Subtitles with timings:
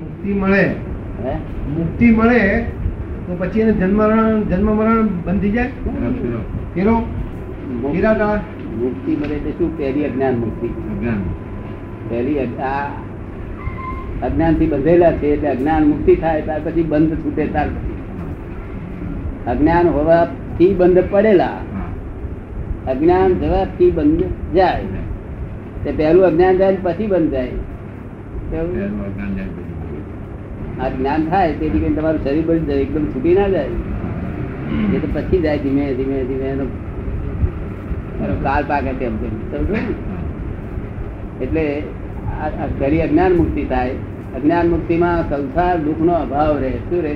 [0.00, 0.64] મુક્તિ મળે.
[1.68, 2.62] મુક્તિ મળે
[3.26, 5.66] તો પછી એને જન્મ મરણ જન્મ મરણ બંધી જાય?
[6.74, 6.96] કેરો
[7.82, 8.34] ફેરાતા
[8.80, 9.78] મુક્તિ મળે એટલે શું?
[9.78, 10.68] પહેલી અજ્ઞાન મુક્તિ.
[12.08, 12.86] પહેલી આ
[14.22, 17.96] અજ્ઞાનથી બંધેલા છે એટલે અજ્ઞાન મુક્તિ થાય ત્યાર પછી બંધ છૂટે ત્યાર પછી.
[19.46, 21.58] અજ્ઞાન હોવાથી બંધ પડેલા.
[22.88, 24.24] અજ્ઞાન જવાથી બંધ
[24.54, 24.84] જાય.
[25.84, 27.46] તે પહેલું અજ્ઞાન જાય પછી બંધ જાય.
[28.50, 29.59] કેવું?
[30.80, 33.68] આ જ્ઞાન થાય તેથી કરીને તમારું શરીર બળી જાય એકદમ છૂટી ના જાય.
[34.94, 36.64] એ તો પછી જાય ધીમે ધીમે ધીમે એનો
[38.42, 39.16] કાળ પાકે તેમ
[41.42, 41.82] એટલે
[42.42, 42.66] આ- આ
[43.02, 43.90] અજ્ઞાન મુક્તિ થાય.
[44.36, 46.70] અજ્ઞાન મુક્તિમાં સંસાર દુઃખનો અભાવ રહે.
[46.70, 47.14] શું રહે?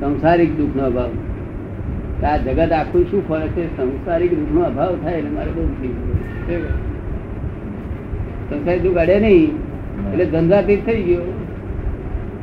[0.00, 1.10] સંસારિક દુઃખનો અભાવ.
[2.24, 3.76] આ જગત આખું શું ફરે છે?
[3.76, 5.66] સંસારિક દુઃખનો અભાવ થાય એટલે મારે બહુ.
[8.50, 9.50] સંસારિક દુઃખ અડે નહીં.
[10.12, 11.43] એટલે ધંધાતીત થઈ ગયો.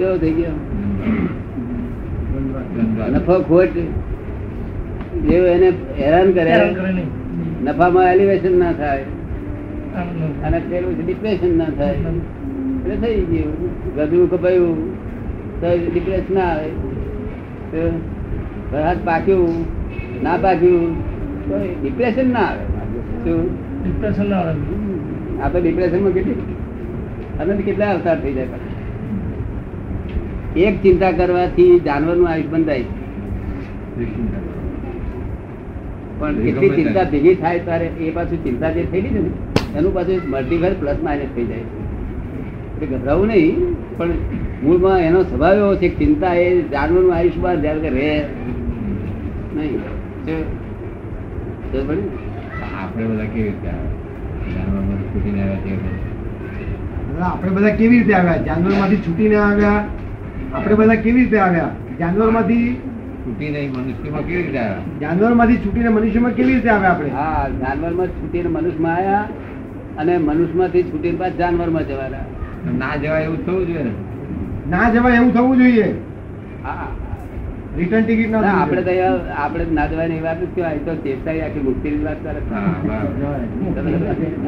[0.02, 0.58] કેવો થઈ ગયો.
[3.14, 3.75] નફો ખોટ.
[5.25, 6.53] જેવું એને હેરાન કરે
[7.66, 9.06] નફામાં એલિવેશન ના થાય.
[10.45, 11.98] અને પેલું ડિપ્રેશન ના થાય.
[12.84, 13.53] એટલે થઈ ગયું.
[13.95, 14.80] ગધું કપાયું
[15.62, 16.70] તો ડિપ્રેશન ના આવે.
[17.72, 17.81] તો
[19.06, 19.53] પાક્યું
[20.23, 20.90] ના પાક્યું
[21.47, 22.64] તો ડિપ્રેશન ના આવે.
[23.23, 23.42] શું?
[25.44, 26.40] આ તો ડિપ્રેશનમાં કેટલી
[27.40, 28.70] અને કેટલા અવતાર થઈ જાય.
[30.55, 32.85] એક ચિંતા કરવાથી જાનવરનું આયુષ બંધાય
[36.19, 39.31] પણ કેટલી ચિંતા ભેગી થાય ત્યારે એ પાછું ચિંતા જે થયેલી છે ને
[39.77, 41.79] એનું પાછું મલ્ટીફાયર પ્લસ માઇનસ થઈ જાય છે.
[42.73, 43.55] એટલે ગભરાવું નહીં
[43.97, 44.11] પણ
[44.63, 48.11] મૂળમાં એનો સ્વભાવ એવો છે ચિંતા એ જાનવરનું આયુષ્ય બાદ જ્યારે કે રહે
[49.55, 49.79] નહીં?
[52.81, 53.89] આપણે બધા કેવી રીતે આવે?
[54.53, 58.45] જાનવરમાંથી છૂટીને આવ્યા આપણે બધા કેવી રીતે આવ્યા?
[58.47, 59.81] જાનવરમાંથી છૂટીને આવ્યા
[60.53, 61.71] આપણે બધા કેવી રીતે આવ્યા?
[61.99, 62.66] જાનવરમાંથી
[63.25, 64.83] છૂટીને મનુષ્યમાં કેવી રીતે આવ્યા?
[65.02, 67.09] જાનવરમાંથી છૂટીને મનુષ્યમાં કેવી રીતે આવ્યા આપણે?
[67.19, 69.25] હા જાનવરમાં છૂટીને મનુષ્યમાં આવ્યા
[69.97, 72.25] અને મનુષ્યમાંથી છૂટીને પાછ જાનવરમાં જવાના
[72.81, 73.85] ના જવાય એવું થવું જોઈએ
[74.72, 74.88] ના?
[74.94, 75.88] જવાય એવું થવું જોઈએ?
[76.66, 76.90] હા.
[77.78, 78.94] રિટર્ન ટિકિટ ના ના, આપણે તો
[79.41, 80.79] આપણે ના જવાની વાત જ કહેવાય.
[80.88, 82.41] તો ચેષ્ટાઈ આખી મુક્તિની વાત કરે.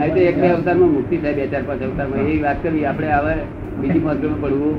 [0.10, 2.28] તો એક બે અવતારમાં મુક્તિ થાય બે ચાર પાંચ અવતારમાં.
[2.30, 3.36] એ વાત કરી આપણે હવે
[3.80, 4.76] બીજી મહત્વમાં પડવું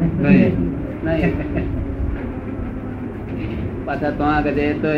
[3.86, 4.92] પાછા તો આગળ જઈએ તો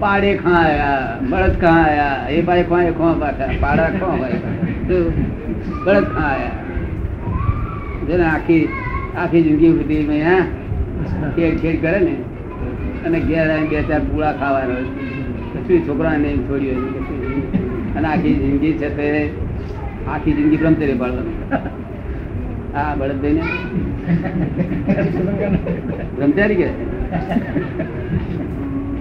[0.00, 4.40] પાડે ખા આયા, બળદ ખા આયા, એ ભાઈ ખો ખો પાછા, પાડા ખો ભાઈ
[5.84, 6.56] બળદ ખા આયા.
[8.08, 8.64] જેને આખી
[9.22, 10.44] આખી જિંદગી સુધી મેં, હા
[11.36, 12.14] ખેડ ખેડ કરે ને,
[13.06, 14.76] અને ઘેર આવીને બે ચાર પૂળા ખાવાનો
[15.54, 16.82] કશું છોકરાને છોડ્યું.
[17.96, 19.06] અને આખી જિંદગી છે તે,
[20.12, 21.36] આખી જિંદગી બ્રહ્મચર્ય પાડવાનું
[22.76, 23.42] હા, બળદ દઈને
[26.16, 26.68] બ્રહ્મચારી કે?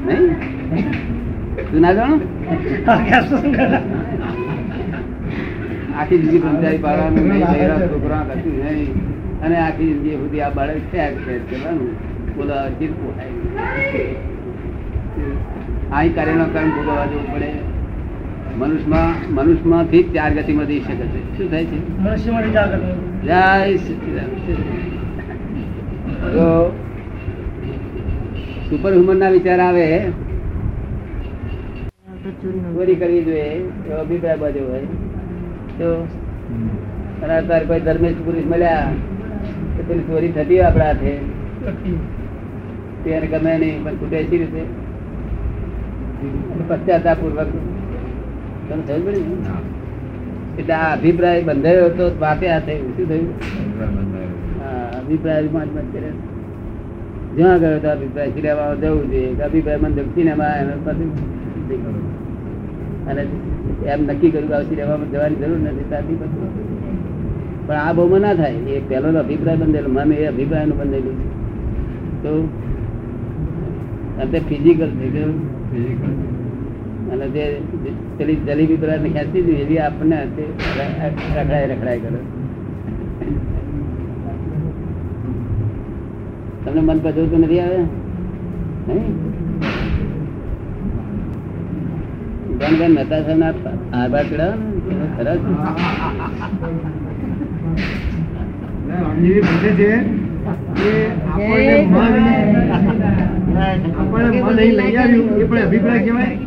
[0.06, 0.26] નહીં?
[1.72, 2.18] તું ના જાણો?
[5.96, 7.46] આખી જિંદગી સમજાવી પાડવાનું નહીં
[7.92, 8.90] છોકરા કશું નહીં.
[9.44, 11.00] અને આખી જિંદગી સુધી આ બાળક છે
[11.50, 11.92] કરવાનું
[12.38, 13.34] બોલો અર્જિત પોતાય
[15.98, 17.50] અહીં કાર્યનો કર્મ ભોગવવા જવું પડે.
[18.60, 21.22] મનુષ્યમાં મનુષ્યમાંથી જ ચાર ગતિમાં જઈ શકે છે?
[21.38, 21.78] શું થાય છે
[24.16, 24.26] જય.
[26.34, 26.46] તો
[28.70, 29.88] સુપર હ્યુમન ના વિચાર આવે.
[32.76, 33.50] ચોરી કરવી જોઈએ
[33.88, 34.88] એવો અભિપ્રાય બાજુ હોય.
[35.80, 35.88] તો
[37.24, 37.36] અને
[37.68, 38.88] કોઈ ધર્મેશ પુરુષ મળ્યા
[39.76, 41.14] તો પેલી ચોરી થતી આપણા હાથે.
[43.04, 44.64] તેને ગમે નહીં પણ છૂટે સી રીતે?
[46.70, 47.50] પશ્ચાતાપ પૂર્વક
[48.70, 48.84] તમે.
[50.60, 52.90] એટલે આ અભિપ્રાય બંધાયો હતો વાતે આ થયું.
[52.98, 53.28] શું થયું
[55.00, 56.10] અભિપ્રાયમાં જ મત કરે
[57.36, 59.32] જ્યાં ગયો તો અભિપ્રાય સિનેમા જવું જોઈએ.
[59.48, 61.12] અભિપ્રાય મને સિનેમા એમ પછી
[63.10, 63.22] અને
[63.94, 66.40] એમ નક્કી કર્યું કે સિનેમામાં જવાની જરૂર નથી ત્યાંથી પછી
[67.68, 68.54] પણ આ બહુમાં ના થાય.
[68.76, 71.28] એ પહેલો અભિપ્રાય બંધેલો મને એ અભિપ્રાયનું બંધેલું છે.
[72.24, 72.32] તો
[74.22, 75.36] અંતે ફિઝિકલ થઈ ગયું
[75.66, 76.25] Physical.
[77.16, 77.44] અને જે
[78.18, 80.18] પેલી જલેબી પેલા ખેંચી હતી એવી આપણને
[81.36, 82.20] રખડાય રખડાય કરે.
[86.64, 87.80] તમને મન પચવતું નથી આવે?
[88.88, 89.14] નહીં?
[92.60, 93.54] ગણગણ મહેતા સાહેબના
[94.00, 94.72] આભાર પીડાવો ને
[100.76, 100.92] કે
[104.00, 106.38] આપણને મન અહીં લઈ આવ્યું એ પણ અભિપ્રાય કહેવાય?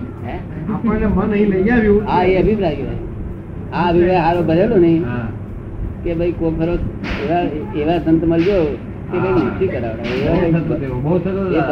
[0.75, 2.00] આપણને મન અહીં લઈ આવ્યું.
[2.11, 3.03] હા એ અભિપ્રાય કહેવાય.
[3.76, 5.03] આ અભિપ્રાય હારો ભરેલો નહીં
[6.05, 6.76] કે ભાઈ કોઈ
[7.25, 7.43] એવા
[7.82, 8.59] એવા સંત મળજો
[9.12, 9.17] કે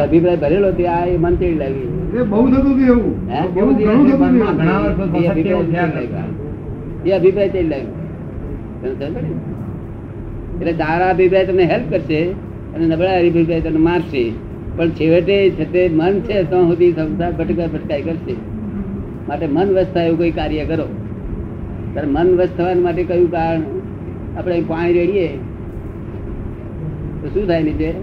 [0.04, 3.14] અભિપ્રાય ભરેલો તે આ મન તેડી લાગી એ બહુ થતું એવું.
[7.18, 7.68] અભિપ્રાય તેડી.
[7.68, 7.94] લાગ્યો.
[10.58, 12.20] એટલે તારા અભિપ્રાય તમને હેલ્પ કરશે
[12.74, 14.24] અને નબળા અભિપ્રાય તમને મારશે.
[14.76, 18.34] પણ છેવટે છતે મન છે તો સુધી સંસાર ભટકા ભટકાઈ કરશે.
[19.28, 20.84] માટે મન વસ્ત થાય એવું કોઈ કાર્ય કરો.
[21.92, 23.62] ત્યારે મન વસ્ત થવા માટે કયું કારણ?
[24.38, 25.28] આપણે પાણી રેડીએ.
[27.22, 27.94] તો શું થાય નીચે?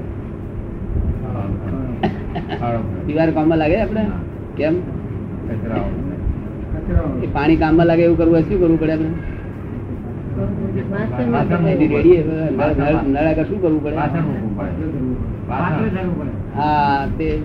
[3.07, 4.05] દિવાર કામમાં લાગે આપણે?
[4.57, 4.75] કેમ?
[7.33, 9.09] પાણી કામમાં લાગે એવું કરવું શું કરવું પડે આપણે?
[13.43, 13.95] શું કરવું પડે.
[16.55, 17.39] હા તે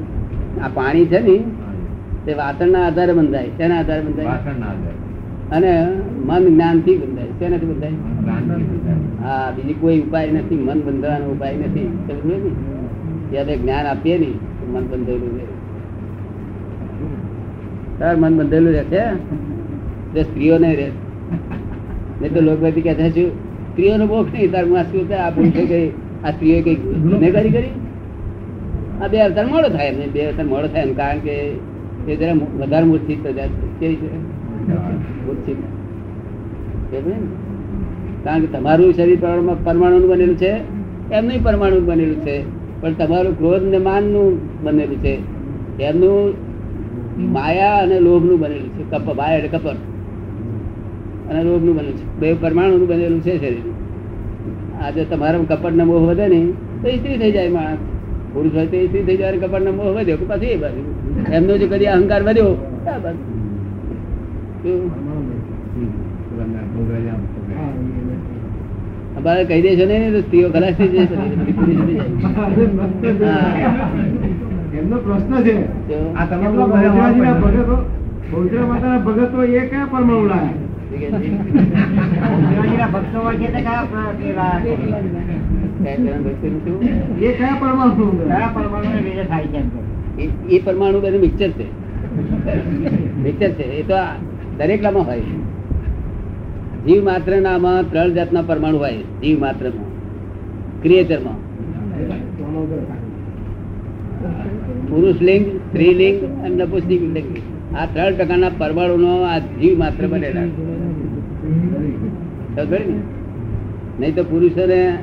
[0.65, 1.45] આ પાણી છે ને
[2.29, 3.51] તે વાસણના આધારે બંધાય.
[3.59, 4.27] તેના આધારે બંધાય?
[5.53, 5.71] અને
[6.27, 7.31] મન જ્ઞાનથી બંધાય.
[7.39, 7.93] શેનાથી બંધાય.
[9.23, 10.57] હા બીજી કોઈ ઉપાય નથી.
[10.57, 11.87] મન બંધવાનો ઉપાય નથી.
[13.31, 14.31] જ્યારે જ્ઞાન આપીએ ને
[14.73, 15.47] મન બંધેલું રહે.
[17.99, 19.03] તાર મન બંધેલું રહેશે?
[20.15, 20.91] તે સ્ત્રીઓ નહીં રહે.
[22.21, 23.31] નહીં તો લોકો કહે છે શું
[23.71, 24.53] સ્ત્રીઓનો બોખ નહીં.
[24.53, 25.19] તારમાં શું થાય?
[25.19, 25.89] આ કઈ
[26.25, 26.77] આ સ્ત્રીઓ કઈ
[27.07, 27.73] ગુનેગારી કરી.
[29.03, 31.35] આ બે અવતાર મોડો થાય એમને બે અવતાર મોડો થાય કારણ કે
[32.07, 33.89] એ જરા વધારે મૂર્છિત પ્રજા છે.
[35.27, 35.57] મૂર્છિત
[38.25, 39.19] કારણ કે તમારું શરીર
[39.65, 40.57] પરમાણુ- બનેલું છે,
[41.13, 42.43] એમનું પરમાણુ બનેલું છે,
[42.81, 45.19] પણ તમારું ક્રોધ ને માનનું બનેલું છે.
[45.83, 46.35] એમનું
[47.33, 48.91] માયા અને લોભનું બનેલું છે.
[48.91, 49.77] કપ, માયા એટલે કપટ
[51.31, 52.21] અને લોભનું બનેલું છે.
[52.21, 53.73] બે પરમાણુનું બનેલું છે શરીર.
[54.83, 56.53] આજે તમારા કપટ ને મોહ વધે ને,
[56.83, 57.79] તો સ્ત્રી થઈ જાય માણસ.
[58.33, 60.17] પુરુષ હોય તો સ્ત્રી થઈ જાય અને ને મોહ વધે.
[60.17, 61.08] પાછું એ બાજુ.
[61.33, 62.53] એમનો જે કદી અહંકાર વધ્યો
[69.17, 71.17] અમારે કહી દેશો ને તો સ્ત્રીઓ ખલાસ થઈ જશે.
[74.79, 75.55] એમનો પ્રશ્ન છે.
[76.17, 77.77] આ તમે એમનો લોકો બધા બહુચરાજીના વાપરો.
[78.33, 80.57] ભગતો માતાના ભગતો એ કયા પરમાણુ લાયા
[82.95, 83.85] ભક્તો હોય છે કયા
[87.61, 88.89] પરમાણુ કયા પરમાણુ
[89.29, 89.61] થાય છે
[90.23, 91.65] એ- પરમાણુ બધું મિક્સર છે.
[93.23, 93.63] મિક્સર છે.
[93.63, 94.13] એ તો આ
[94.59, 95.21] દરેકનામાં હોય.
[96.87, 98.97] જીવ માત્ર નામાં ત્રણ જાતના પરમાણુ હોય.
[98.97, 99.85] જીવ માત્રમાં.
[100.83, 101.49] ક્રિએચરમાં.
[104.89, 107.37] પુરુષ લિંગ સ્ત્રીલિંગ અને નપુસ્તિક લિંગ.
[107.77, 110.41] આ ત્રણ પ્રકારના પરમાણુનો આ જીવ માત્ર બનેલા.
[112.81, 113.03] ને?
[114.01, 114.99] નહીં તો પુરુષોને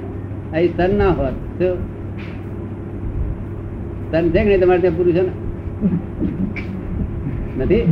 [0.53, 1.61] અહીં તન ના હોત?
[4.11, 5.23] તન છે કે નહીં તમારે ત્યાં પુરુષો
[7.59, 7.83] નથી?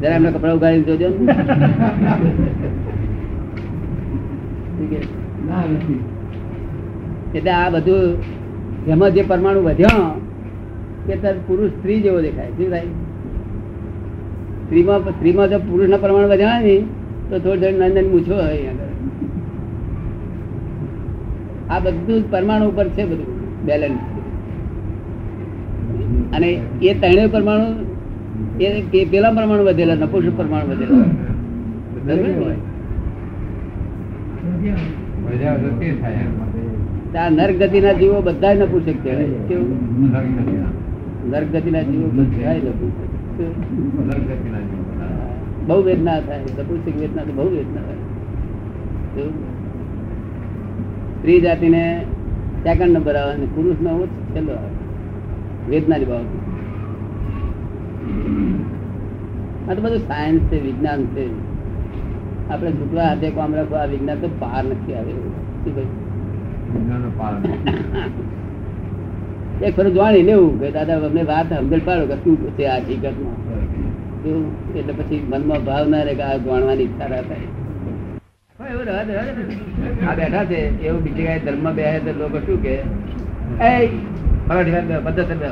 [0.00, 1.08] જરા એમના કપડા ઉગાડી જોજો.
[7.36, 8.02] એટલે આ બધું
[8.92, 10.02] એમાં જે પરમાણુ વધ્યો
[11.06, 12.52] કે તર પુરુષ સ્ત્રી જેવો દેખાય.
[12.56, 12.88] શું થાય?
[14.64, 16.76] સ્ત્રીમાં સ્ત્રીમાં જો પુરુષના પ્રમાણ વધ્યા ને
[17.30, 18.72] તો થોડી થોડી નાની નાની મૂછો હોય.
[21.70, 23.28] આ બધું જ પરમાણુ ઉપર છે બધું
[23.66, 24.00] બેલેન્સ
[26.32, 31.04] અને એ ત્રણેય પરમાણુ એ પેલા પરમાણુ વધેલા નપુષ પરમાણુ વધેલા.
[37.20, 39.24] આ નર્ક ગતિના જીવો બધા નપુષક કહેવાય.
[39.24, 40.12] કેવું?
[40.12, 41.38] લગ્નના.
[41.38, 43.10] નર્ક જીવો બધા નપુષક.
[45.68, 46.40] બહુ વેદના થાય.
[46.40, 47.96] નપુંસક વેદના તો બહુ વેદના થાય.
[51.18, 52.04] સ્ત્રી જાતિને
[52.62, 54.79] સેકન્ડ નંબર આવે અને પુરુષનો ઓછો છેલ્લો આવે.
[59.68, 61.24] આ તો બધું સાયન્સ છે વિજ્ઞાન છે
[62.50, 65.88] આપણે છૂટવા હાથે કામ રાખો આ વિજ્ઞાન તો પાર નથી આવે શું કહ્યું?
[69.60, 73.36] એક ફરજ જાણી લેવું કે દાદા અમને વાત સમજણ પાડો કે શું છે આ હકીકતમાં
[74.22, 74.40] શું?
[74.74, 77.48] એટલે પછી મનમાં ભાવ ના રહે કે આ જાણવાની ઈચ્છા ના થાય
[78.58, 78.88] હોય એવું.
[80.08, 82.74] આ બેઠા છે એવું બીજી કાંઈ ધર્મ બે તો લોકો શું કે
[84.50, 85.48] એ ફલાણી વાત બે, પદ્ધતિ બે.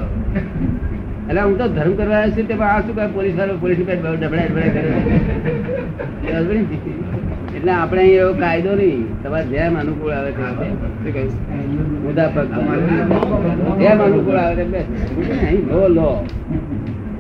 [1.28, 4.17] એટલે હું તો ધર્મ કરવા આવ્યો છું તે આ શું કહે પોલીસ વાળો પોલીસ ડબડાય
[4.23, 4.90] ડબડાય કરે
[7.57, 9.02] એટલે આપણે અહીં એવો કાયદો નહીં.
[9.23, 10.43] તમારે જેમ અનુકૂળ આવે તે.
[11.02, 11.31] શું કહ્યું?
[12.05, 12.47] મુદ્દા પગ
[13.83, 14.73] જેમ અનુકૂળ આવે તેમ
[15.47, 16.11] અહીં લો લો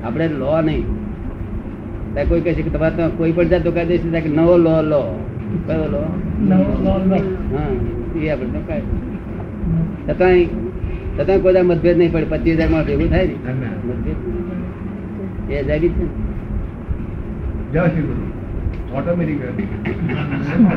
[0.04, 0.84] આપણે લો નહીં.
[2.14, 4.74] ત્યાં કોઈ કહે છે કે તમારે તો કોઈ પણ જાત કાયદો છે કે નવો લો
[4.92, 5.02] લો
[5.66, 6.02] કયો લો
[7.54, 7.70] હા
[8.20, 8.94] એ આપણે તો કાયદો.
[11.18, 12.26] છતાંય કોઈ મતભેદ નહીં પડે.
[12.30, 13.34] પચીસ હજારમાં ભેગું થાય ને.
[13.88, 14.18] મતભેદ.
[15.50, 15.80] એ હજાર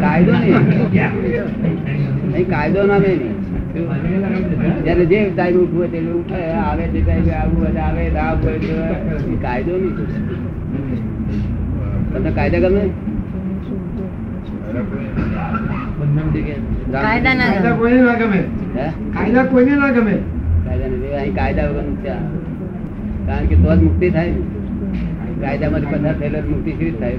[0.02, 0.64] કાયદો નહીં.
[2.50, 3.36] કાયદો નામે નહીં.
[4.84, 6.40] જયારે જે ટાઈમ ઉઠવું હોય તે ઉઠે.
[6.64, 9.96] આવે તે ટાઈમે આવું હોય આવે ના હોય એ કાયદો નહીં
[12.14, 12.84] તમને કાયદા ગમે?
[16.92, 18.42] કાયદા કોઈને ના ગમે.
[19.16, 20.16] કાયદા કોઈને ના ગમે.
[20.66, 21.98] કાયદા કાયદા વગરનું
[23.28, 24.42] કારણ કે તો જ મુક્તિ થાય ને.
[25.42, 27.18] કાયદામાંથી પસાર થયેલા મુક્તિ શી થાય.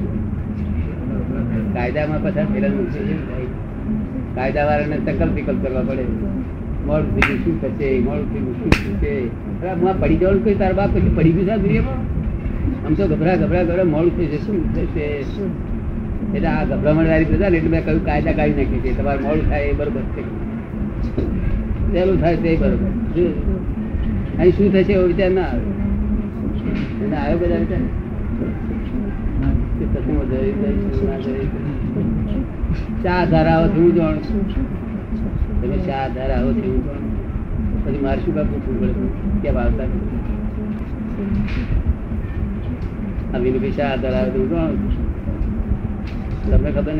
[1.74, 3.46] કાયદામાં પસાર થયેલો મુક્તિ થાય.
[4.36, 6.04] કાયદા વાળાને સંકલ્પ વિકલ્પ કરવા પડે.
[6.86, 7.88] મોડું થઈ શું થશે?
[7.98, 9.12] મોડું થઈ શું થશે?
[9.82, 12.00] હું પડી જવાનું કોઈ તાર બાપ પછી પડી ગયું છે દુનિયામાં?
[12.86, 15.06] આમ તો ગભરા ગભરા ગભરા મોડું થઈ જશે શું થશે?
[16.34, 19.46] એટલે આ ગભરામણ વાળી પ્રજા ને એટલે મેં કહ્યું, કાયદા કાઢી નાખી છે તમારે મોડું
[19.50, 20.22] થાય એ બરોબર છે.
[21.92, 22.90] વહેલું થાય તે બરોબર?
[24.38, 25.64] અહીં શું થશે એવો વિચાર ના આવે.
[27.02, 27.82] એટલે આવ્યો બધા વિચાર?
[33.04, 34.22] ચા ધારાઓથી હું જાણું
[35.60, 36.76] તમે ચા જાણું છું?
[37.84, 38.90] પછી મારે શું કામ પૂછવું
[43.34, 45.01] આ વિનુભાઈ ચા ધારાઓથી હું જાણું
[46.50, 46.92] તમને ખબર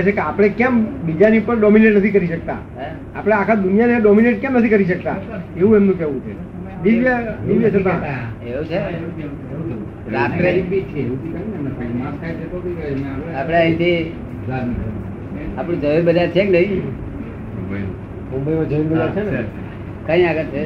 [0.00, 2.56] કે આપણે કેમ બીજાની પર ડોમિનેટ નથી કરી શકતા?
[3.16, 5.16] આપણે આખા દુનિયાને ડોમિનેટ કેમ નથી કરી શકતા?
[5.56, 6.32] એવું એમનું કેવું છે.
[6.82, 9.85] દિવ્ય દિવ્ય એવું છે.
[10.06, 10.50] રાત્રે
[13.34, 13.98] આપણે અહીંથી
[15.56, 16.82] આપણું જય બજાર છે કે નહીં?
[18.30, 19.42] મુંબઈમાં જૈન બધા છે ને?
[20.06, 20.62] કઈ આગળ છે?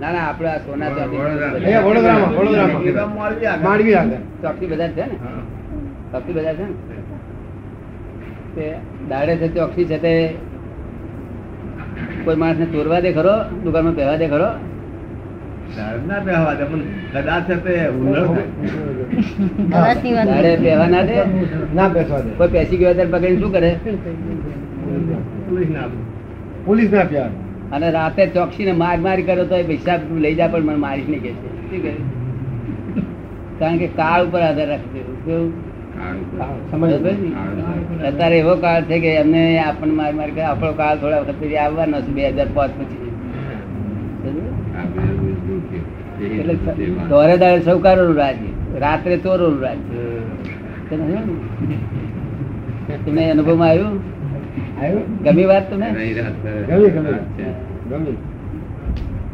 [0.00, 1.20] ના ના આપણે આ સોના ચોકડી
[1.56, 3.62] અહીંયા વડોદરામાં વડોદરામાં.
[3.64, 4.18] માંડવી આગળ.
[4.42, 5.16] ચોકડી બજાર છે ને?
[6.12, 6.74] ચોકડી બજાર છે ને?
[8.54, 8.66] તે
[9.10, 10.12] દાડે છે ચોકડી છે તે
[12.24, 13.34] કોઈ માણસ ને ચોરવા દે ખરો?
[13.64, 14.48] દુકાનમાં પહેવા દે ખરો?
[16.08, 18.34] ના બેહવા દે પણ કદાચ તે ઉલ્લંઘન
[19.70, 19.94] થાય.
[19.94, 21.16] દિવસની પહેવા ના દે.
[21.74, 22.30] ના બેસવા દે.
[22.38, 23.70] કોઈ પેસી ગયો ત્યારે પકડીને શું કરે?
[25.48, 25.86] પોલીસ ના
[26.66, 27.30] પોલીસ ના પ્યાર
[27.72, 31.22] અને રાતે ચોકસી ને માર માર કર્યો તો પૈસા લઈ જા પણ મને મારીશ નહીં
[31.24, 31.30] કે
[31.68, 31.92] શું કહે
[33.60, 34.88] કારણ કે કાળ ઉપર આધાર રાખે
[35.24, 35.50] કેવું?
[38.08, 41.58] અત્યારે એવો કાળ છે કે એમને આપણને માર માર કરે આપણો કાળ થોડા વખત પછી
[41.58, 43.00] આવવાનો છે બે હજાર પાંચ પછી.
[46.24, 46.56] એટલે
[47.08, 48.50] દોરે દાડે સૌકારોનું રાજ્ય
[48.80, 50.02] રાત્રે ચોરોનું રાજ્ય?
[53.04, 54.02] તમને અનુભવમાં આવ્યું?
[55.24, 55.88] ગમી વાત તમને?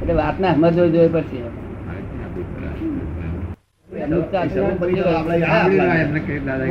[0.01, 1.45] એટલે વાત ને સમજવો જોઈએ પછી
[3.99, 4.25] એમનું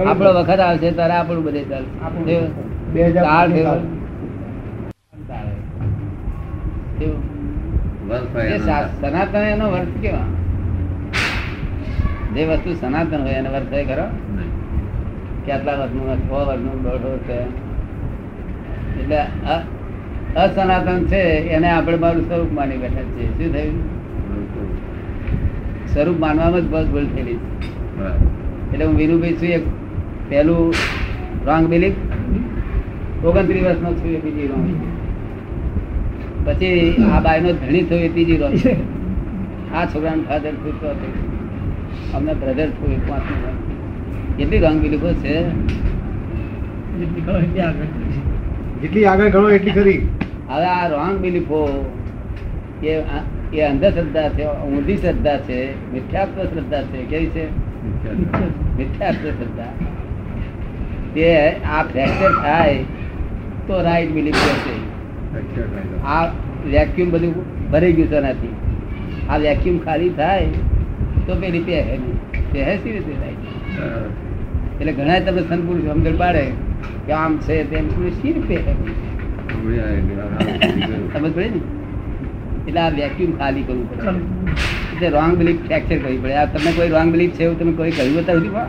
[0.05, 2.35] આપણો વખત આવશે તારે આપણું બધે ચાલશે.
[8.09, 10.27] સનાતન એનો વર્થ કેવા?
[12.35, 14.05] જે વસ્તુ સનાતન હોય એનો વર્થ ખરો?
[15.45, 17.39] કે વર્ષનું સો વર્ષનું દોઢ છે.
[19.01, 19.19] એટલે
[20.35, 21.21] અસનાતન છે
[21.55, 23.77] એને આપણે મારું સ્વરૂપ માની બેઠા છે શું થયું?
[25.93, 27.47] સ્વરૂપ માનવામાં જ બસ ભૂલ થયેલી છે.
[28.73, 29.63] એટલે હું વીરુભાઈ છું એક
[30.29, 30.73] પહેલું
[31.45, 31.97] રોંગ બિલીફ
[33.25, 34.65] ઓગણત્રીસ વર્ષનો છું એ બીજી રોંગ
[36.49, 38.77] પછી આ બાયનો ધણી થયો એ ત્રીજી છે
[39.75, 41.29] આ છોકરાનું ફાધર છું ચોથું
[42.13, 43.53] અમને બ્રધર એ પાંચમી.
[44.37, 45.35] કેટલી રોંગ બિલીફો છે?
[48.81, 50.01] જેટલી આગળ ગણો એટલી ખરી.
[50.49, 51.61] હવે આ રોંગ બિલીફો
[52.83, 52.95] એ
[53.53, 55.59] એ અંધશ્રદ્ધા છે ઊંધી શ્રદ્ધા છે
[55.93, 57.05] મિથ્યાત્વ શ્રદ્ધા છે.
[57.05, 57.45] કેવી છે?
[58.77, 59.25] મિથ્યાત્વ.
[59.31, 59.73] શ્રદ્ધા.
[61.13, 61.31] તે
[61.69, 62.77] આ ફ્રેક્ચર થાય
[63.67, 64.88] તો રાઈટ બિલીફ છે
[66.13, 66.21] આ
[66.73, 67.33] વેક્યુમ બધું
[67.71, 68.53] ભરાઈ ગયું તેનાથી
[69.29, 70.47] આ વેક્યુમ ખાલી થાય
[71.27, 71.75] તો પેલી પહે
[72.53, 73.37] પહેસી રીતે થાય.
[74.79, 76.45] એટલે ઘણા તમે સંતપુરુષ સમજણ પાડે
[77.05, 77.85] કે આમ છે તેમ
[78.21, 78.57] સી રીતે
[81.13, 81.61] સમજ પડે ને?
[82.67, 84.11] એટલે આ વેક્યુમ ખાલી કરવું પડે.
[84.93, 86.35] એટલે રોંગ બિલીફ ફ્રેક્ચર કરવી પડે.
[86.41, 88.65] આ તમને કોઈ રોંગ બિલીફ છે એવું તમે કોઈ કહ્યું અત્યાર સુધી?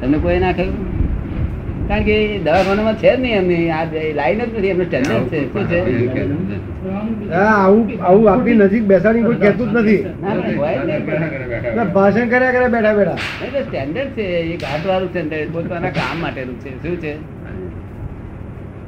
[0.00, 0.76] તમને કોઈ ના કહ્યું?
[1.92, 3.58] કારણ કે દવાખાનામાં છે જ નહીં એમને.
[3.70, 3.84] આ
[4.14, 5.40] લાઈન જ નથી એમનું સ્ટેન્ડર્ડ છે.
[5.52, 5.80] શું છે?
[7.34, 10.00] આવું આવું આપણી નજીક બેસાડી કોઈ કહેતું જ નથી.
[10.22, 11.06] ના, ના, હોય જ નહીં.
[11.06, 11.24] પણ.
[11.70, 13.18] એટલે ભાષણ કર્યા કરે બેઠા બેઠા.
[13.44, 14.22] એટલે સ્ટેન્ડર્ડ છે.
[14.22, 16.72] એ ઘાટવાળું સ્ટેન્ડર્ડ પોતાના કામ માટેનું છે.
[16.82, 17.14] શું છે?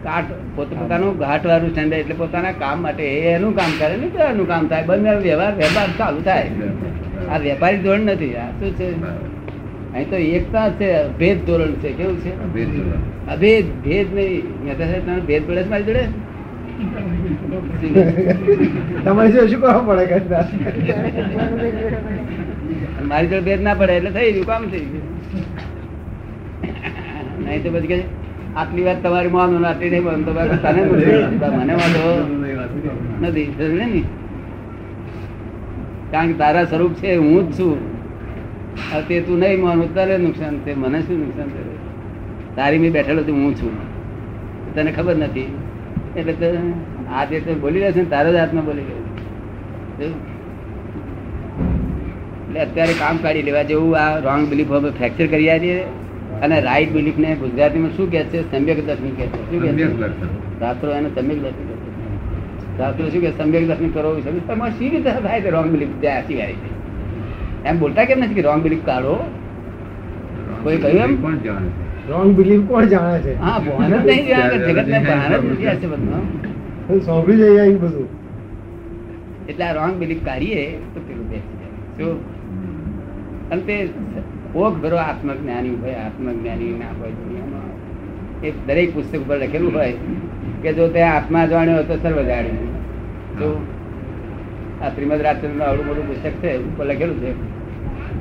[0.04, 4.66] કાટ પોતે પોતાનું ઘાટવાળું સ્ટેન્ડર્ડ એટલે પોતાના કામ માટે એનું કામ કરે ને એનું કામ
[4.66, 4.84] થાય.
[4.86, 6.50] બંને વ્યવહાર વ્યવહાર ચાલુ થાય.
[7.30, 8.34] આ વેપારી ધોરણ નથી.
[8.36, 8.88] આ શું છે?
[9.94, 11.90] અહીં તો એકતા છે ભેદ ધોરણ છે.
[11.98, 12.32] કેવું છે?
[12.54, 12.70] ભેદ
[13.34, 14.44] અભેદ ભેદ નહીં.
[14.64, 16.04] મહેતા સાહેબ તમે ભેદ પડે મારી જોડે?
[19.04, 20.48] તમારે શું શું કરવું પડે કદાચ?
[23.12, 24.46] મારી જોડે ભેદ ના પડે એટલે થઈ ગયું.
[24.50, 25.06] કામ થઈ ગયું.
[27.46, 28.02] નહીં તો પછી
[28.60, 30.82] આટલી વાત તમારી માનો ને આટલી નહીં માનો તમારે તને.
[31.60, 32.06] મને વાંધો
[33.22, 33.48] નથી
[33.80, 33.86] ને
[36.12, 37.74] કારણ કે તારા સ્વરૂપ છે હું જ છું.
[39.08, 41.78] તે તું નહીં માનું તારે નુકસાન છે મને શું નુકસાન થયું?
[42.56, 43.74] તારી મેં બેઠેલો છું હું છું.
[44.74, 45.48] તને ખબર નથી.
[46.16, 46.46] એટલે તો
[47.12, 50.14] આ તે બોલી રહ્યો છે ને તારો જ હાથમાં બોલી રહ્યો
[52.48, 55.78] એટલે અત્યારે કામ કાઢી લેવા જેવું આ રોંગ બિલીફ હવે ફ્રેક્ચર કરી આવીએ
[56.42, 58.50] અને રાઈટ બિલીફ ને ગુજરાતીમાં શું કહે છે?
[58.50, 59.50] સમ્યક દર્શન કહે છે.
[59.50, 60.08] શું કહે છે.
[60.60, 62.78] શાસ્ત્રો એને સમ્યક દર્શન કહે છે.
[62.78, 64.16] શાસ્ત્રો શું કે સમ્યક દર્શન કરો
[64.52, 66.83] એમાં સી રીતે થાય રોંગ બિલીફ ત્યાં સિવાય છે
[67.64, 69.16] એમ બોલતા કેમ નથી કે રોંગ બિલીફ કાઢો?
[70.62, 71.12] કોઈ કહ્યું એમ?
[71.22, 71.82] કોણ જાણે છે?
[72.08, 73.32] Wrong belief કોણ જાણે છે?
[73.44, 74.24] હા ભાન જ નહીં
[74.66, 78.08] જગત ને ભાન જ નથી આ બધું સાંભળી જઈએ એ બધું.
[79.48, 81.76] એટલે આ રોંગ બિલીફ કાઢીએ તો પેલું બેસી જાય.
[81.98, 82.16] શું?
[83.50, 83.76] અને તે
[84.64, 87.70] ઓખ ભરો આત્મજ્ઞાની હોય આત્મજ્ઞાની ના હોય દુનિયામાં.
[88.42, 89.94] એ દરેક પુસ્તક ઉપર લખેલું હોય
[90.62, 92.68] કે જો તે આત્મા જાણ્યો તો સર્વ જાણ્યું
[93.40, 93.48] જો
[94.84, 97.30] આ શ્રીમદ રાજચંદ્ર આવડું મોટું પુસ્તક છે ઉપર લખેલું છે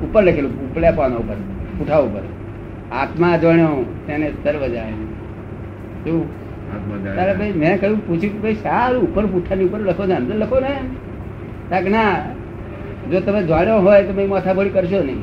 [0.04, 1.36] ઉપર લખેલું ઉપલા પાના ઉપર
[1.78, 2.22] પુઠા ઉપર.
[2.92, 5.08] આત્મા જાણ્યો તેને સર્વ જાણ્યું.
[6.04, 6.44] શું?
[7.16, 10.60] તારે ભાઈ મેં કહ્યું પૂછ્યું કે ભાઈ સારું ઉપર પુઠ્ઠાની ઉપર લખો ને અંદર લખો
[10.60, 10.74] ને.
[11.70, 12.12] કાંક ના
[13.10, 15.22] જો તમે જાણ્યો હોય તો ભાઈ માથાફોડી કરશો નહીં.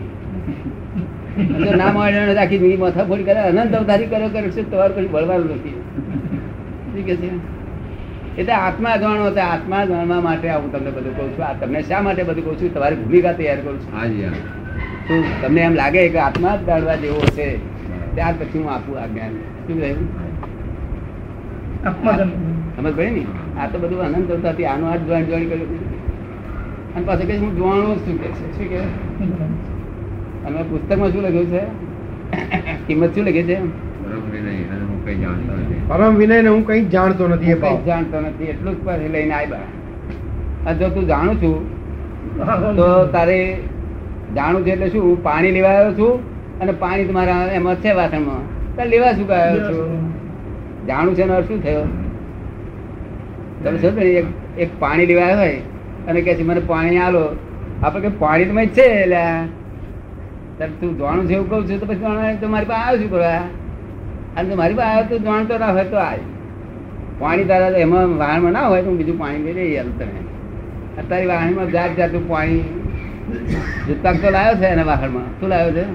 [1.65, 5.77] જો ના માણ્યો આખી જિંદગી માથાફોડી કરે અનંત અવતારી કર્યો કરશો તમારું કઈ ભળવાનું નથી.
[6.93, 7.60] ઠીક છે?
[8.37, 11.43] એટલે આત્મા જાણો તો આત્મા જાણવા માટે આ હું તમને બધું કહું છું.
[11.45, 12.69] આ તમને શા માટે બધું કહું છું?
[12.73, 13.91] તમારી ભૂમિકા તૈયાર કરું છું.
[13.97, 14.35] હાજી હા.
[15.07, 17.47] શું તમને એમ લાગે કે આત્મા જ જાણવા જેવો છે
[18.15, 19.33] ત્યાર પછી હું આપું આ જ્ઞાન.
[19.67, 20.07] શું કહ્યું?
[22.75, 23.23] સમજ પડી ને?
[23.59, 25.69] આ તો બધું અનંત અવતારથી આનું આ જોઈન જોઈન કર્યું.
[26.95, 28.45] અને પાછું કે હું જોવાનું શું કે છે.
[28.57, 28.79] શું કે
[30.47, 31.63] અને પુસ્તકમાં શું લખ્યું છે?
[32.87, 33.57] કિંમત શું લખી છે
[34.03, 35.81] બરોબર નહીં અને હું કઈ જાણતો નથી.
[35.89, 40.73] પરમ વિનય ને હું કઈ જાણતો નથી ભાવ જાણતો નથી એટલું જ પાછી લઈને આવ્યા
[40.79, 41.57] જો તું જાણું છું
[42.79, 43.37] તો તારે
[44.35, 46.13] જાણું છે એટલે શું પાણી લેવા આવ્યો છું
[46.61, 48.43] અને પાણી તમારા એમાં છે વાસણમાં.
[48.75, 49.79] તો લેવા શું આવ્યો છું?
[50.89, 51.85] જાણું છે એનો શું થયો?
[53.63, 54.27] તમે છો ને એક
[54.65, 55.57] એક પાણી લેવા આવ્યો હોય
[56.09, 57.23] અને કહે છે મને પાણી આલો.
[57.83, 62.69] આપણે કે પાણી તમે છે એટલે તું જાણું છે એવું કહું છું તો પછી મારી
[62.71, 63.41] પાસે આવ્યો છું કરવા?
[64.37, 66.19] અને મારી પાસે આવ્યો તો જાણતો ના હોય તો આજ
[67.19, 70.21] પાણી તારા એમાં વાહનમાં ના હોય તો હું બીજું પાણી લઈ જઈએ તને.
[70.99, 72.63] અત્યારે વાહનમાં જાત જાતનું પાણી.
[73.87, 75.27] દૂધપાક તો લાવ્યો છે એના વાહનમાં.
[75.39, 75.85] શું લાવ્યો છે?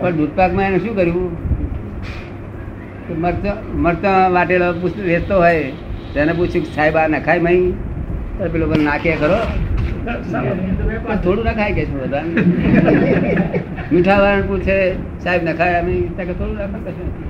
[0.00, 1.32] પણ દૂધપાકમાં એને શું કર્યું?
[3.22, 4.68] મરચા મરચા વાટેલો
[5.08, 5.64] વેચતો હોય
[6.14, 7.70] તેને પૂછ્યું કે સાહેબ, આ નખાય મહી?
[8.38, 9.38] તો પેલો કે નાખે ખરો.
[11.06, 12.24] પણ થોડું નખાય કે છે બધા
[13.92, 14.76] મીઠા વાળા પૂછે,
[15.24, 17.25] સાહેબ, નખાય અમે ત્યાં થોડું નાખો કશું.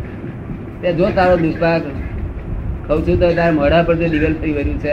[0.80, 1.84] તે જો તારો દુષ્પાક,
[2.86, 4.92] કહું છું તો તારા મોઢા પર જે દિવેલ થઈ વર્યું છે.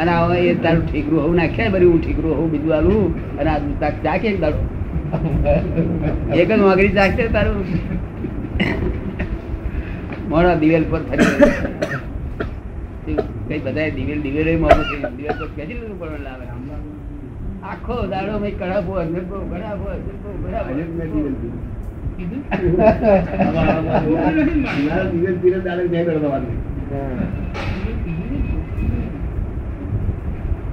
[0.00, 3.04] અને હવે એ તારું ઠીકરું હોવું નાખ્યા બરી હું ઠીકરું હોવું, બીજું આલું
[3.38, 4.60] અને આ દુષ્પાક ચાખે એક દાડો
[6.40, 7.58] એક જ મોગરી ચાખશે તારું.
[10.30, 11.52] મોઢા દિવેલ પર ફરી વર્યું.
[13.48, 15.02] કઈ બધા દિવેલ દિવેલ મોઢું થઈ.
[15.18, 16.44] દિવેલ પર કેટલી બધું પડવાનું લાવે
[17.70, 20.70] આખો દાડો મેં કડાપો અજરપો કડાપો અજરપો કડાપો.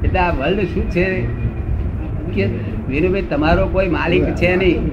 [0.04, 1.26] એટલે આ વર્લ્ડ શું છે?
[2.36, 2.46] કે
[2.90, 4.86] વીરુભાઈ તમારો કોઈ માલિક છે નહીં.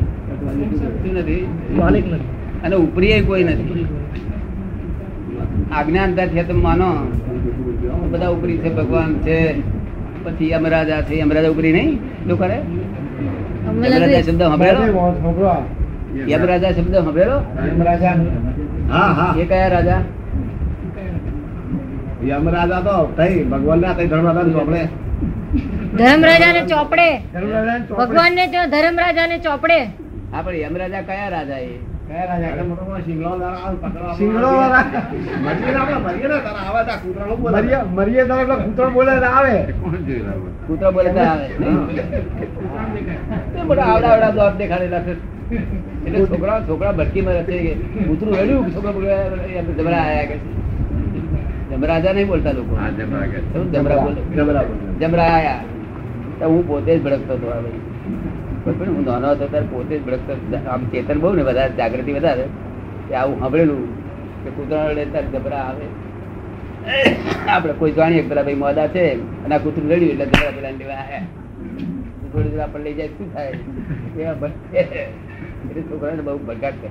[1.14, 2.24] નથી માલિક નથી.
[2.64, 3.86] અને ઉપરી કોઈ નથી.
[5.72, 7.12] આજ્ઞાનતા છે તમે માનો.
[8.10, 9.60] બધા ઉપરી છે ભગવાન છે.
[10.24, 11.96] પછી યમરાજા છે યમરાજા ઉપરી નહીં?
[11.96, 12.60] શું કરે?
[13.66, 14.42] યમરાજા શબ્દ
[16.16, 17.38] સાંભળેલો યમરાજા શબ્દ સાંભળેલો?
[17.68, 18.14] યમ રાજા.
[18.90, 19.32] હા હા.
[19.40, 20.00] એ કયા રાજા?
[22.28, 24.82] યમ રાજા તો થઈ ભગવાન ના થઈ ધર્મ રાજા ચોપડે.
[25.98, 27.08] ધર્મ રાજા ને ચોપડે.
[27.98, 29.78] ભગવાન ને જો ધર્મરાજા ને ચોપડે.
[30.32, 31.76] હા પણ યમ રાજા કયા રાજા એ?
[33.04, 33.30] શિંગડો
[34.18, 34.50] શિંગડો
[37.96, 39.56] મરીએ તારે પેલો કૂતરો બોલે આવે.
[40.66, 41.46] કૂતરો બોલે આવે.
[43.58, 45.14] આવડા આવડા દેખાડેલા છે.
[46.06, 47.56] એટલે છોકરા છોકરા ભટકીમાં છે
[48.08, 48.92] કૂતરું હેડ્યું છોકરા
[49.78, 50.36] જમરા આયા કે
[51.70, 52.74] જમરાજા નહીં બોલતા લોકો.
[53.72, 54.20] જમરા બોલે?
[55.00, 55.60] જમરા આયા.
[56.38, 60.32] તો હું પોતે જ ભડકતો હતો ભાઈ હું નાનો હતો ત્યારે પોતે જ ભડકતો.
[60.70, 62.46] આમ ચેતન બહુ ને વધારે જાગૃતિ વધારે.
[63.08, 63.82] કે આવું સાંભળેલું
[64.44, 65.86] કે કૂતરા રડે ત્યારે જબરા આવે.
[67.48, 69.04] આપણે કોઈ જાણીએ પેલા ભાઈ મોદા છે
[69.44, 71.24] અને આ કૂતરું રડ્યું એટલે જબરા પેલા લેવા આવ્યા
[72.32, 73.52] થોડી દૂર આપણે લઈ જાય શું થાય?
[74.18, 74.50] એવા.
[75.68, 76.90] એટલે છોકરાને બહુ બગાડ કરે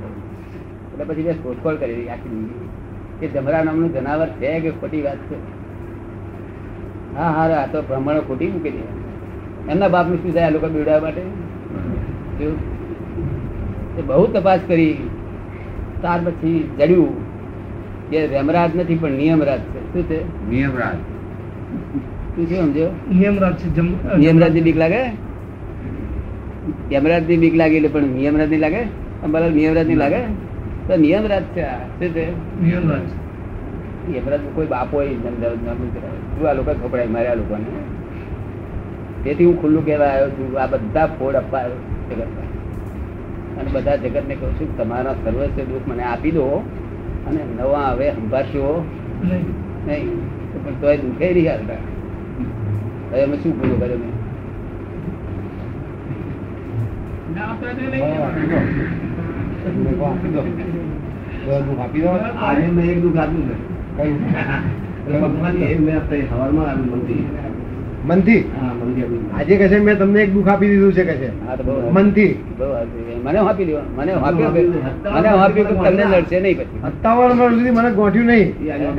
[0.92, 2.70] એટલે પછી મેં શોધખોળ કરી આખી જિંદગી.
[3.20, 5.36] કે જમરા નામનું જનાવર છે કે ખોટી વાત છે?
[7.16, 8.84] હા હા આ તો બ્રાહ્મણો ખોટી મૂકી દે.
[9.72, 10.48] એમના બાપનું શું થાય?
[10.48, 11.24] આ લોકો બીવડાવવા માટે.
[13.98, 14.96] એ બહુ તપાસ કરી.
[16.02, 17.14] ત્યાર પછી જડ્યું
[18.10, 19.80] કે રેમરાજ નથી પણ નિયમરાજ છે.
[19.94, 20.20] શું છે?
[20.50, 20.98] નિયમરાજ.
[22.36, 23.82] તું છે સમજો નિયમરાજ છે
[24.18, 25.02] નિયમરાજની બીક લાગે?
[26.92, 28.82] યમરાજની બીક લાગી પણ નિયમરાજની લાગે?
[29.24, 29.96] અંબાલાલ નિયમરાજની.
[29.96, 30.20] લાગે?
[30.88, 31.62] તો નિયમરાજ છે.
[31.62, 32.32] શું છે?
[32.64, 33.02] નિયમરાજ.
[34.16, 35.08] યમરાજ કોઈ બાપ હોય
[36.48, 37.66] આ લોકો ખપડાય મારે આ લોકોને?
[39.24, 41.78] તેથી હું ખુલ્લું કહેવા આવ્યો છું આ બધા ફોડ આપવા આવ્યો
[43.60, 46.64] અને બધા જગતને કહું છું તમારા સર્વસ્વ દુઃખ મને આપી દો
[47.28, 48.86] અને નવા હવે સંભાળશો
[49.24, 49.46] નહીં.
[49.88, 50.16] નહીં.
[50.66, 51.74] પણ તોય દુઃખે નહીં હાલતા.
[53.12, 54.25] હવે અમે શું ભૂલો કર્યો મેં?
[62.86, 63.48] એક દુઃખ આપ્યું
[68.06, 68.42] મનથી.
[69.34, 71.30] આજે કહે મેં તમને એક દુઃખ આપી દીધું છે કે છે.
[71.48, 72.32] હા તો બહુ મનથી
[73.26, 76.80] મને આપી દો મને મને તમને લડશે નહીં પછી.
[76.92, 78.48] સત્તાવન વર્ષ સુધી મને ગોઠ્યું નહીં.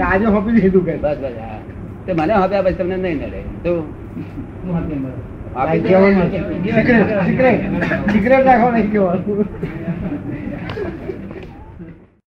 [0.02, 1.34] આજે સોંપી દીધું કે બસ બસ
[2.06, 3.72] તે મને આપ્યા પછી તમને નહીં નડે તો?
[5.56, 7.60] સિક્રેટ સિક્રેટ
[8.12, 10.15] સિક્રેટ રાખો નહીં કહેવાનું.